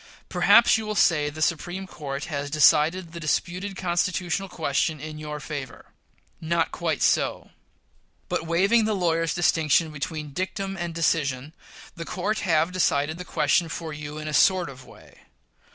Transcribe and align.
Perhaps 0.29 0.79
you 0.79 0.87
will 0.87 0.95
say 0.95 1.29
the 1.29 1.43
Supreme 1.43 1.85
Court 1.85 2.25
has 2.25 2.49
decided 2.49 3.11
the 3.11 3.19
disputed 3.19 3.75
constitutional 3.77 4.49
question 4.49 4.99
in 4.99 5.19
your 5.19 5.39
favor. 5.39 5.93
Not 6.41 6.71
quite 6.71 7.03
so. 7.03 7.51
But, 8.27 8.47
waiving 8.47 8.85
the 8.85 8.95
lawyer's 8.95 9.35
distinction 9.35 9.91
between 9.91 10.33
dictum 10.33 10.75
and 10.75 10.95
decision, 10.95 11.53
the 11.95 12.03
court 12.05 12.39
have 12.39 12.71
decided 12.71 13.19
the 13.19 13.25
question 13.25 13.69
for 13.69 13.93
you 13.93 14.17
in 14.17 14.27
a 14.27 14.33
sort 14.33 14.71
of 14.71 14.85
way. 14.85 15.19